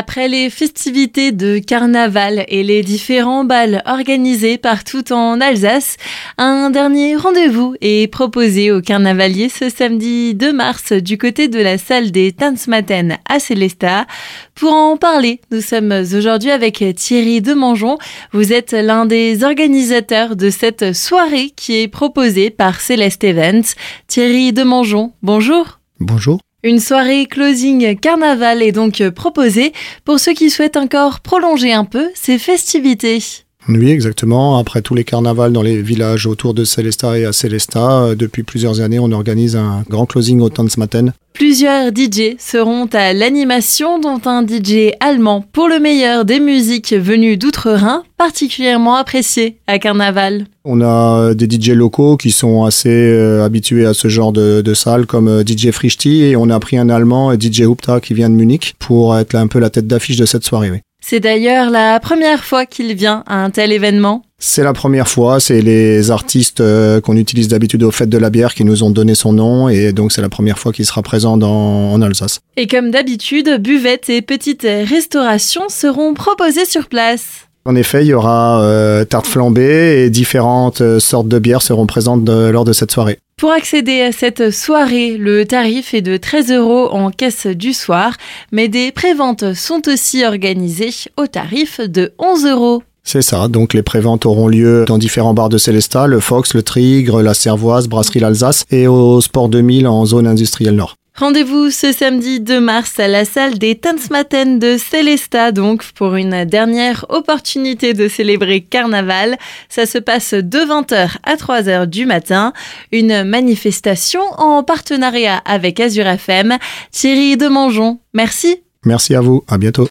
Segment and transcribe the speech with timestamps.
[0.00, 5.96] Après les festivités de carnaval et les différents bals organisés partout en Alsace,
[6.38, 11.78] un dernier rendez-vous est proposé aux carnavaliers ce samedi 2 mars du côté de la
[11.78, 14.06] salle des Tanzmatten à Célestat.
[14.54, 17.98] Pour en parler, nous sommes aujourd'hui avec Thierry Demangeon.
[18.30, 23.74] Vous êtes l'un des organisateurs de cette soirée qui est proposée par Céleste Events.
[24.06, 25.80] Thierry Demangeon, bonjour.
[25.98, 26.38] Bonjour.
[26.64, 29.72] Une soirée closing carnaval est donc proposée
[30.04, 33.22] pour ceux qui souhaitent encore prolonger un peu ces festivités.
[33.68, 34.56] Oui, exactement.
[34.56, 38.42] Après tous les carnavals dans les villages autour de Célesta et à Célesta, euh, depuis
[38.42, 41.12] plusieurs années, on organise un grand closing au Tanzmatten.
[41.34, 47.36] Plusieurs DJ seront à l'animation, dont un DJ allemand pour le meilleur des musiques venues
[47.36, 50.46] d'outre-Rhin, particulièrement apprécié à Carnaval.
[50.64, 54.62] On a euh, des DJ locaux qui sont assez euh, habitués à ce genre de,
[54.62, 58.30] de salle, comme DJ Frischti, et on a pris un allemand, DJ Hupta, qui vient
[58.30, 60.70] de Munich, pour être un peu la tête d'affiche de cette soirée.
[60.70, 60.78] Oui.
[61.00, 64.22] C'est d'ailleurs la première fois qu'il vient à un tel événement.
[64.40, 68.30] C'est la première fois, c'est les artistes euh, qu'on utilise d'habitude aux fêtes de la
[68.30, 71.02] bière qui nous ont donné son nom et donc c'est la première fois qu'il sera
[71.02, 72.40] présent dans, en Alsace.
[72.56, 77.47] Et comme d'habitude, buvettes et petites restaurations seront proposées sur place.
[77.68, 81.84] En effet, il y aura euh, tarte flambée et différentes euh, sortes de bières seront
[81.84, 83.18] présentes de, lors de cette soirée.
[83.36, 88.14] Pour accéder à cette soirée, le tarif est de 13 euros en caisse du soir,
[88.52, 92.82] mais des préventes sont aussi organisées au tarif de 11 euros.
[93.04, 96.62] C'est ça, donc les préventes auront lieu dans différents bars de Célestat, le Fox, le
[96.62, 100.96] Trigre, la Cervoise, Brasserie l'Alsace et au Sport 2000 en zone industrielle nord.
[101.18, 106.44] Rendez-vous ce samedi 2 mars à la salle des Tanzmatten de Célestat, donc pour une
[106.44, 109.36] dernière opportunité de célébrer Carnaval.
[109.68, 112.52] Ça se passe de 20h à 3h du matin.
[112.92, 116.56] Une manifestation en partenariat avec Azure FM.
[116.92, 118.62] Thierry Demangeon, merci.
[118.84, 119.86] Merci à vous, à bientôt.